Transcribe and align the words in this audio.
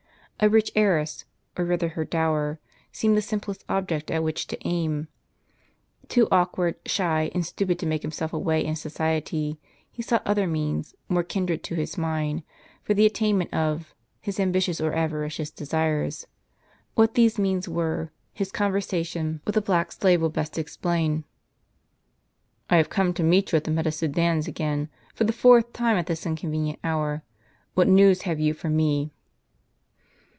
A 0.43 0.49
rich 0.49 0.71
heiress, 0.75 1.25
or 1.55 1.65
rather 1.65 1.89
her 1.89 2.03
dower, 2.03 2.57
seemed 2.91 3.15
the 3.15 3.21
simplest 3.21 3.63
object 3.69 4.09
at 4.09 4.23
which 4.23 4.47
to 4.47 4.57
aim. 4.67 5.07
Too 6.07 6.27
awkward, 6.31 6.77
shy, 6.87 7.29
and 7.35 7.45
stupid 7.45 7.77
to 7.77 7.85
make 7.85 8.01
himself 8.01 8.33
a 8.33 8.39
way 8.39 8.65
in 8.65 8.75
society, 8.75 9.59
he 9.91 10.01
sought 10.01 10.25
other 10.25 10.47
means, 10.47 10.95
more 11.07 11.21
kindred 11.21 11.63
to 11.65 11.75
his 11.75 11.95
mind, 11.95 12.41
for 12.81 12.95
the 12.95 13.05
attainment 13.05 13.53
of 13.53 13.93
his 14.19 14.39
ambitious 14.39 14.81
or 14.81 14.93
avaricious 14.93 15.51
desires. 15.51 16.25
What 16.95 17.13
these 17.13 17.37
means 17.37 17.69
were, 17.69 18.11
his 18.33 18.51
conversation 18.51 19.41
with 19.45 19.53
the 19.53 19.61
black 19.61 19.91
slave 19.91 20.21
will 20.23 20.29
best 20.29 20.57
explain. 20.57 21.23
"I 22.67 22.77
have 22.77 22.89
come 22.89 23.13
to 23.13 23.21
meet 23.21 23.51
you 23.51 23.57
at 23.57 23.65
the 23.65 23.69
Meta 23.71 23.91
Sudans 23.91 24.47
again, 24.47 24.89
for 25.13 25.23
the 25.23 25.33
fourth 25.33 25.71
time, 25.71 25.97
at 25.97 26.07
this 26.07 26.25
inconvenient 26.25 26.79
hour. 26.83 27.21
What 27.75 27.87
news 27.87 28.23
have 28.23 28.39
you 28.39 28.55
for 28.55 28.71
me? 28.71 29.13